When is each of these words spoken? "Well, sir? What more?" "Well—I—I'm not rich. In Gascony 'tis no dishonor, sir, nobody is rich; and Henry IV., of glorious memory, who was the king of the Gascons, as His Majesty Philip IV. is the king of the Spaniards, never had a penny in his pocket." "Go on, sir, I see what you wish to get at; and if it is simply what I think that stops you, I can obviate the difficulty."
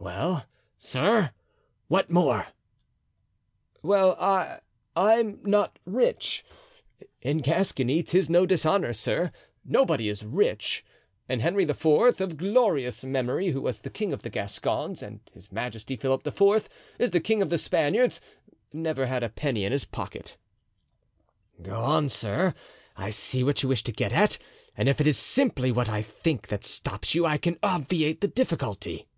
"Well, 0.00 0.46
sir? 0.78 1.32
What 1.88 2.08
more?" 2.08 2.46
"Well—I—I'm 3.82 5.40
not 5.42 5.80
rich. 5.84 6.44
In 7.20 7.38
Gascony 7.38 8.02
'tis 8.04 8.30
no 8.30 8.46
dishonor, 8.46 8.92
sir, 8.92 9.32
nobody 9.64 10.08
is 10.08 10.22
rich; 10.24 10.84
and 11.28 11.42
Henry 11.42 11.64
IV., 11.64 11.86
of 12.20 12.36
glorious 12.36 13.04
memory, 13.04 13.48
who 13.48 13.60
was 13.60 13.80
the 13.80 13.90
king 13.90 14.12
of 14.12 14.22
the 14.22 14.30
Gascons, 14.30 15.02
as 15.02 15.18
His 15.34 15.52
Majesty 15.52 15.96
Philip 15.96 16.24
IV. 16.26 16.68
is 17.00 17.10
the 17.10 17.20
king 17.20 17.42
of 17.42 17.50
the 17.50 17.58
Spaniards, 17.58 18.20
never 18.72 19.06
had 19.06 19.22
a 19.24 19.28
penny 19.28 19.64
in 19.64 19.72
his 19.72 19.84
pocket." 19.84 20.36
"Go 21.60 21.74
on, 21.82 22.08
sir, 22.08 22.54
I 22.96 23.10
see 23.10 23.42
what 23.42 23.62
you 23.64 23.68
wish 23.68 23.82
to 23.82 23.92
get 23.92 24.12
at; 24.12 24.38
and 24.76 24.88
if 24.88 25.00
it 25.00 25.06
is 25.08 25.18
simply 25.18 25.70
what 25.72 25.88
I 25.90 26.02
think 26.02 26.46
that 26.48 26.64
stops 26.64 27.14
you, 27.16 27.26
I 27.26 27.36
can 27.36 27.58
obviate 27.64 28.20
the 28.20 28.28
difficulty." 28.28 29.08